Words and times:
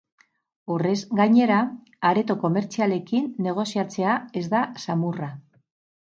Horrez 0.75 0.95
gainera, 1.19 1.57
areto 2.13 2.37
komertzialekin 2.45 3.29
negoziatzea 3.49 4.17
ez 4.43 4.45
da 4.57 4.65
samurra. 4.87 5.31